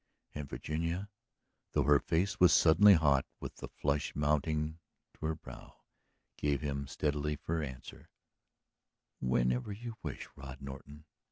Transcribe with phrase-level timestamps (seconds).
[0.33, 1.11] And Virginia,
[1.73, 4.79] though her face was suddenly hot with the flush mounting
[5.19, 5.75] to her brow,
[6.37, 8.09] gave him steadily for answer:
[9.19, 11.05] "Whenever you wish, Rod Norton!"